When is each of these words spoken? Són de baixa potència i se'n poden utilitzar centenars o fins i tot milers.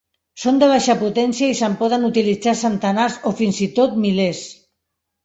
Són 0.43 0.55
de 0.61 0.67
baixa 0.69 0.93
potència 1.01 1.49
i 1.51 1.57
se'n 1.59 1.75
poden 1.81 2.07
utilitzar 2.07 2.55
centenars 2.63 3.19
o 3.33 3.35
fins 3.43 3.61
i 3.67 3.69
tot 3.81 3.95
milers. 4.07 4.41